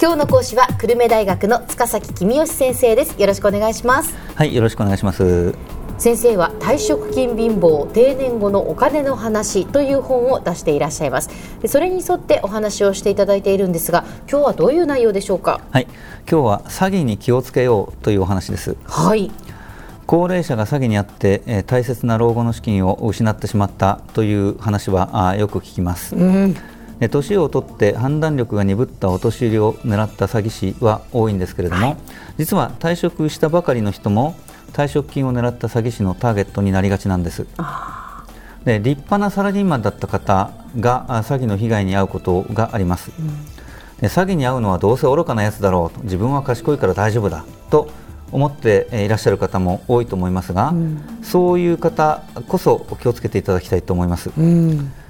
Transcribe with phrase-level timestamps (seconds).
[0.00, 3.20] 今日の講師は久留米大学の塚崎君吉先生です。
[3.20, 4.14] よろしくお願いします。
[4.36, 5.56] はいよろしくお願いします。
[5.98, 11.30] 先生は退職金貧乏定年後のお金の話という本を出していらっしゃいます。
[11.66, 15.60] それに沿ってお話をしていただいているんですが今日はどういう内容でしょうか？
[15.72, 15.88] はい
[16.30, 18.76] 今日は詐欺に気をつけようというお話です。
[18.84, 19.32] はい。
[20.06, 26.54] 高齢者が詐欺にあって、えー、大切な老後の資金を失ってしまったという話はあよく聞きます、うん。
[26.54, 26.60] で
[27.00, 31.96] 年を取って判断力が鈍ったお年寄りを狙った詐欺師は多いんですけれども、はい、
[32.38, 34.34] 実は退職したばかりの人も
[34.72, 37.46] 退職金を狙った詐欺師のターゲットになりがちなんです。
[38.64, 43.28] で立派なサラリーマンだった方が詐欺の被害に遭うことがあります、うん、
[44.00, 47.88] で詐欺に遭うのはどうせ愚かなやつだろうと自分は賢いから大丈夫だと
[48.30, 54.30] 思っていらっしゃる方も多いと思いますが、うん、そういう方こそ気をつけていただきたいと思います。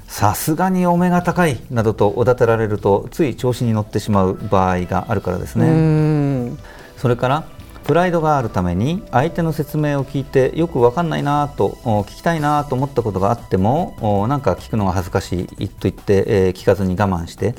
[0.09, 6.57] さすがにお目が高いなどとおだてられるとつい調子に乗ってしまう場合があるからですね。
[6.97, 7.45] それから
[7.85, 17.55] プライドがあるために相手の説明を聞いてよく分かんないなと聞きたいなと思ったことがあってもなんか聞くのが恥ずかしいと言って、えー、聞かずに我慢して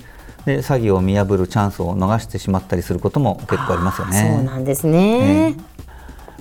[0.45, 4.36] で詐欺を見破るチャンスを逃してしまったりすることも結構ありますよね。
[4.36, 5.56] そうなんですね、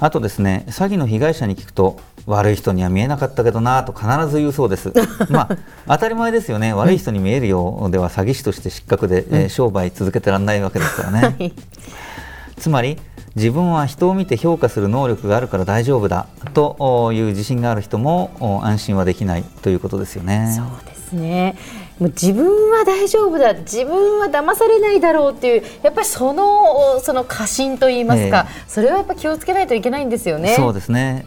[0.01, 4.93] あとですね詐欺の被害者に聞くと悪い人には見えなかったけどなと必ず言うそうです。
[5.31, 6.75] まあ当たり前ですよね。
[6.75, 11.53] 悪い人に見えるようでは詐欺師として失格で、うん、えー、商売続けてらんないわけですからね、はい、
[12.59, 12.99] つまり
[13.35, 20.53] 自分は人を見て評価する能力があるから大丈夫だという自信がある人も安心はできないということですよね。
[20.55, 21.57] そうですね
[21.99, 30.55] もう自分は大丈夫だ自分は騙されないだろうっていうやっぱりそのその過信といいますか、えー、それはやっぱ気をつけないといけないんですよね。
[30.55, 31.27] そうですね。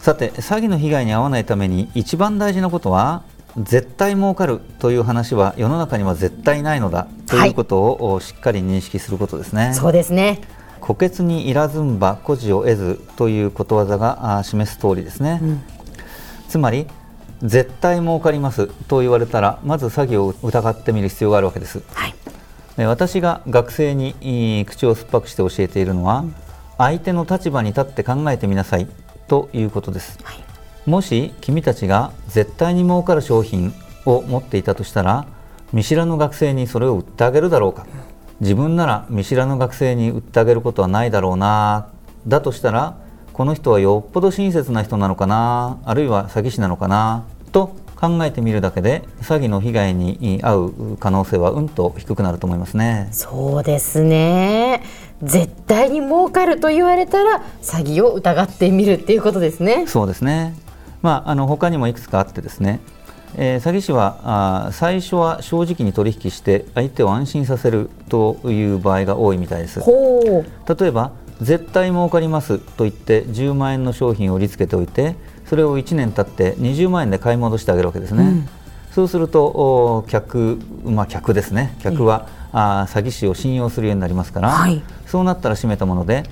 [0.00, 3.22] さて詐欺の被害に遭わないために一番大事なことは
[3.56, 9.66] 絶対儲かるという話は世の中には絶対ないのだということをしっかり認識することですね。
[9.66, 10.40] はい、そうですね。
[10.80, 15.62] 虎穴にいらずんば孤児を得ずということわざが示す通りですね、うん、
[16.48, 16.86] つまり
[17.42, 22.14] 絶対儲かりますと言われたらまず詐欺を疑ってみる必要があるわけです、はい、
[22.84, 26.34] 私が学生に口を酸っぱくして教えているのは、うん、
[26.78, 28.88] 相手の立場に立って考えてみなさい
[29.28, 33.72] ということです、はい、もし君たちが絶対に儲かる商品
[34.04, 35.26] を持っていたとしたら
[35.72, 41.88] 見知らぬ学生にそれを売ってあげるだろうか、うん自分なら見知らぬ学生に売ってあげることはないだろうな。
[42.26, 42.96] だとしたら
[43.32, 53.08] この人はよっぽど親切な人なのかなあるいは詐欺師なのかなと考えてみるだけで詐欺の被害に遭う可能性はうんと低くなると思いますね。
[53.12, 54.82] そうですね。
[55.22, 59.86] 絶対に儲かると言われたら詐欺を疑ってみるっていうことですね。
[59.86, 60.54] そうですね。
[61.02, 62.80] まああの他にもいくつかあってですね。
[63.36, 69.80] えー、詐欺師はあ最初は正直に取引して相手を安心させるという場合が多いみたいです。
[69.80, 71.12] 例えば
[71.42, 78.48] 絶対儲かりますと言って10万円の商品を売りつけておいてそれを1年経って20万円で買い戻してあげるわけですね、うん、
[78.92, 86.24] そうすると客、まあ、客ですね客は、うん、あ詐欺師を信用するようになりますから、はい、そうなったら閉めたもので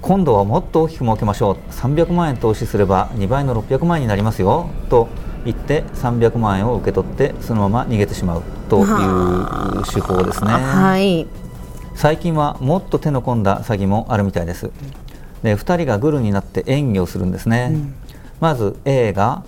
[0.00, 5.08] 今度はもっと大きく儲けましょう300万円投資すれば2倍の600万円になりますよと
[5.44, 8.86] 行って300万円を受け取ってそのまま逃げてしまうという
[9.84, 11.26] 手法ですね、はい、
[11.98, 14.70] 最近はもっと手の込んだ詐欺もあるみたいです。
[15.42, 17.94] で2人がグルになって演技をするんですね、うん、
[18.38, 19.42] まず A が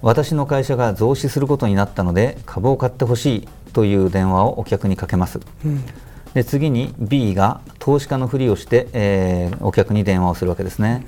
[0.00, 5.84] 私の会社が増資することになったので株を買ってほしいという電話をお客にかけます、うん、
[6.32, 11.06] で次に B が投資家のふりをして、えー、お客に電話をするわけですね。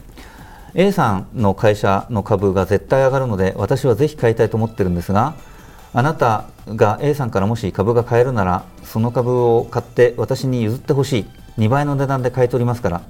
[0.75, 5.35] A さんの会社の株が絶対上がるので私はぜひ買いたいと思ってるんですが
[5.95, 11.27] あなたが A さんからもし株が買えるならその株を買って私に譲ってほしい
[11.59, 13.03] 2倍の値段で買い取りますから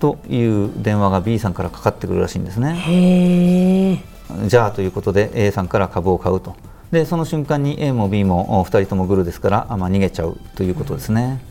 [0.00, 4.02] という電話が B さんからかかってくるらしいんですね。
[4.46, 6.54] じゃあということで A さんから株を買うと
[6.90, 11.42] でその瞬間に A も B も2人ともグルですから、まあ、逃げちゃうということですね。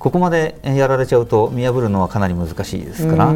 [0.00, 3.26] ここまでやられちゃうと見破るのはかなり難しいですから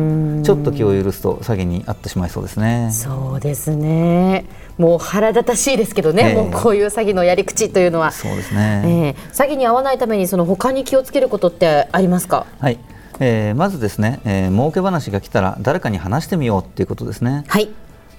[0.43, 2.88] ちょっと気を許すと詐欺に遭ってしまいそうですね。
[2.90, 4.46] そうですね。
[4.78, 8.12] もう腹立たしいですけどね、えー、もうこういう詐欺のやり口というのは。
[8.12, 12.46] そうですね、えー、詐欺に遭わないためにその他に気をつけることってありますか？
[12.58, 12.78] はい。
[13.20, 17.44] えー、まずですね、えー、儲け話が来たら誰かに話してみようっていうことですね。
[17.46, 17.69] はい。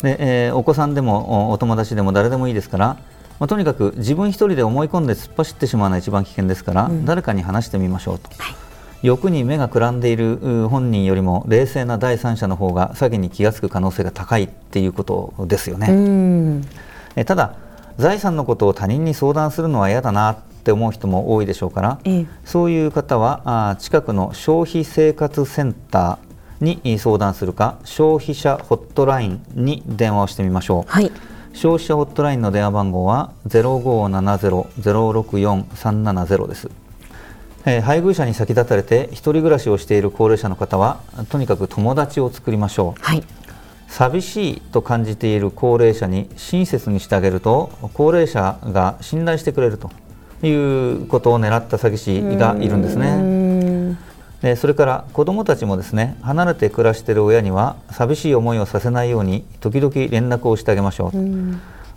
[0.04, 2.98] で、えー、お子さんでもお友達でも誰でもいいですから、
[3.40, 16.62] まあ、とにかく自分一人で思い込んで突っ走ってしまうのが一番危険ですから、うん、誰かに話してみましょうと、はい、欲に目がくらんでいる本人よりも冷静な第三者の方が詐欺に気が付く可能性が高いっていうことですよね。
[17.16, 17.56] えただ
[17.98, 31.12] 財産のことを他人に相談するのは嫌だなって思う人も多いでしょうから、ええ、そういう方はあ近くの消費生活センターに相談するか消費者ホットラインに電話をしてみましょう、はい、
[31.56, 36.70] 消費者ホットラインの電話番号は0570-064-370です、
[37.66, 41.00] えー、配偶者に先立たれて一人暮らしをしている高齢者の方は
[41.30, 43.24] とにかく友達を作りましょう、はい。
[43.88, 49.90] 寂しいと感じている高齢者に親切にしてあげると高齢者が信頼してくれると
[50.46, 53.55] いうことを狙った詐欺師がいるんですね。
[54.46, 61.12] でそれから子どもたちもですね離れて暮らしている親には寂しい思いをさせないように時々連絡をしてあげましょう。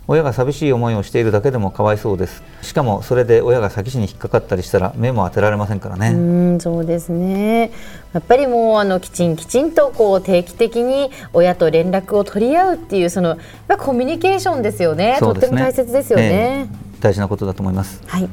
[0.07, 2.41] 親が寂しい思いをしているだけでもかわいそうです。
[2.63, 6.09] しかもそれで親が詐欺師に引っかかったりしたら目も当てられませんからね。
[6.09, 6.17] う
[6.55, 7.69] んそうですね。
[8.13, 13.37] やっぱりもうあのきちんきちんとこう定期的に親と連絡を取り合うっていうその
[13.67, 18.01] やコミュニケーションですよね、ね、とっても大切ですよね、えー、大事なことだと思います。
[18.07, 18.27] はい。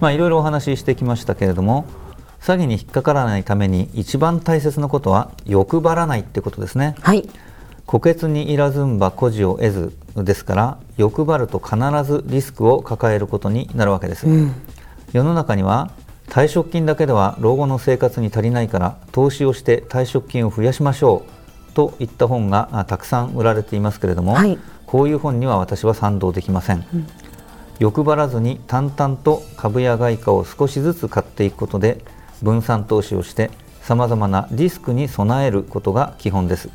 [0.00, 1.84] まあいろいろお話ししてきましたけれども
[2.44, 6.94] 詐欺に引っかからないために一番大切なことは欲張らないってことですね。
[7.00, 7.26] はい。
[7.86, 14.54] 虎穴にいらずんば孤児を得ずですから欲張ると必ずリスクを抱えることになるわけです、うん、
[15.12, 15.90] 世の中には
[16.28, 21.24] 退職金だけでは老後の生活に足りないから投資をして退職金を増やしましょ
[21.70, 27.06] うといった本がたくさん売られていますけれども、はい、こういう本には私は賛同できません、うん、
[27.80, 32.02] 欲張らずに淡々と株や外貨を少しずつ買っていくことで
[32.42, 33.50] 分散投資をして
[33.82, 36.70] さまざまなリスクに備えることが基本です。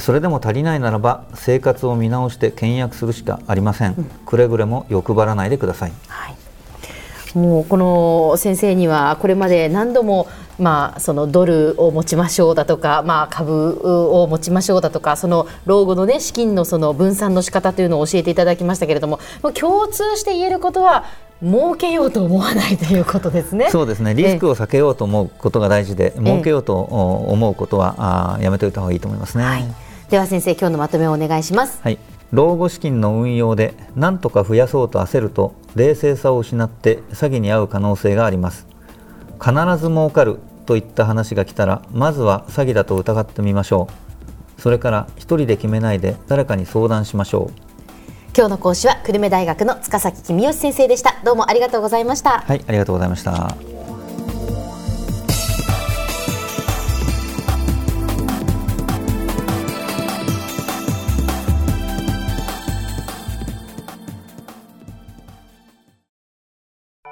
[0.00, 10.28] それでも足りないならば生活を見直して倹約するしかありません、うん、くれぐれも欲張らないでください、はい、もうこの先生にはこれまで何度も
[10.58, 19.20] まあ、そのドルを持ちましょうだとか、まあ、株を持ちましょうだとかその老後の、ね、資金のその分散の仕方というのを教えていただきましたけれども
[19.52, 21.04] 共通して言えることは
[21.42, 23.70] 儲けようと思わないということですね。
[23.70, 24.14] そうですね。
[24.14, 29.44] リスクを避けようと思うことが大事で、儲けようと思うことはあやめておいた方がいいと思いますね。
[29.44, 29.64] はい。
[30.08, 31.80] では先生今日のまとめをお願いします。
[31.82, 31.98] はい。
[32.32, 38.66] 老後資金の運用で何とか増やそうと焦ると冷静さを失って詐欺に遭う可能性があります。
[39.40, 43.88] 必ず儲かるといった話が来たらまずは詐欺だと疑ってみましょ
[44.58, 44.60] う。
[44.60, 47.65] それから一人で決めないで誰かに相談しましょう
[48.36, 51.16] 今日の講師は久留米大学の塚崎公義先生でした。
[51.24, 52.40] どうもありがとうございました。
[52.40, 53.56] はいありがとうございました。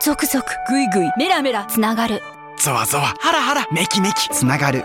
[0.02, 2.20] ゾクゾクグイグイメラメラつながる。
[2.58, 4.84] ゾワゾワハラハラメキメキつながる